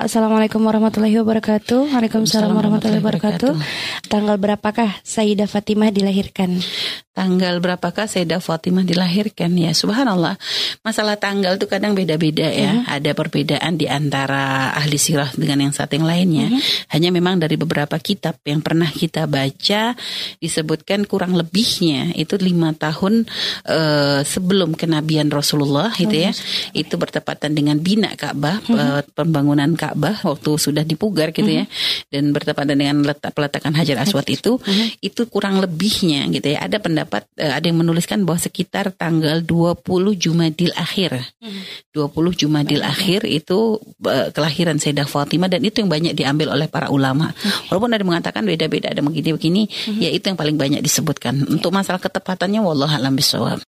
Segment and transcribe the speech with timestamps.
[0.00, 1.92] Assalamualaikum warahmatullahi wabarakatuh.
[1.92, 3.52] Waalaikumsalam warahmatullahi wabarakatuh.
[4.08, 6.56] Tanggal berapakah Sayyidah Fatimah dilahirkan?
[7.12, 9.52] Tanggal berapakah Sayyidah Fatimah dilahirkan?
[9.60, 10.40] Ya, subhanallah.
[10.80, 12.80] Masalah tanggal itu kadang beda-beda ya.
[12.80, 12.88] Mhm.
[12.88, 16.48] Ada perbedaan di antara ahli sirah dengan yang satu yang lainnya.
[16.48, 16.60] Mhm.
[16.96, 19.92] Hanya memang dari beberapa kitab yang pernah kita baca
[20.40, 23.28] disebutkan kurang lebihnya itu lima tahun
[23.68, 26.32] eh, sebelum kenabian Rasulullah itu ya.
[26.72, 31.64] Itu bertepatan dengan bina Ka'bah, eh, pembangunan Ka'bah waktu sudah dipugar gitu ya.
[32.10, 34.58] Dan bertepatan dengan letak peletakan Hajar Aswad itu,
[35.00, 36.66] itu kurang lebihnya gitu ya.
[36.66, 39.84] Ada pendapat eh, ada yang menuliskan bahwa sekitar tanggal 20
[40.16, 41.20] Jumadil akhir.
[41.94, 46.88] 20 Jumadil akhir itu eh, kelahiran Sayyidah Fatimah dan itu yang banyak diambil oleh para
[46.90, 47.30] ulama.
[47.68, 49.68] Walaupun ada yang mengatakan beda-beda ada begini-begini,
[50.00, 51.46] ya itu yang paling banyak disebutkan.
[51.46, 53.62] Untuk masalah ketepatannya wallah alam bisawab.